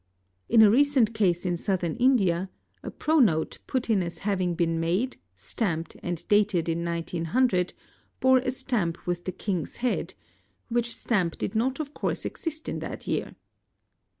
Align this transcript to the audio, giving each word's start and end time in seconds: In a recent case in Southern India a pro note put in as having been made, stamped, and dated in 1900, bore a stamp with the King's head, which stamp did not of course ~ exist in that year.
In 0.49 0.63
a 0.63 0.69
recent 0.71 1.13
case 1.13 1.45
in 1.45 1.57
Southern 1.57 1.95
India 1.97 2.49
a 2.81 2.89
pro 2.89 3.19
note 3.19 3.59
put 3.67 3.87
in 3.87 4.01
as 4.01 4.17
having 4.25 4.55
been 4.55 4.79
made, 4.79 5.17
stamped, 5.35 5.95
and 6.01 6.27
dated 6.27 6.67
in 6.67 6.83
1900, 6.83 7.75
bore 8.19 8.39
a 8.39 8.49
stamp 8.49 9.05
with 9.05 9.25
the 9.25 9.31
King's 9.31 9.75
head, 9.75 10.15
which 10.69 10.95
stamp 10.95 11.37
did 11.37 11.53
not 11.53 11.79
of 11.79 11.93
course 11.93 12.25
~ 12.25 12.25
exist 12.25 12.67
in 12.67 12.79
that 12.79 13.05
year. 13.05 13.35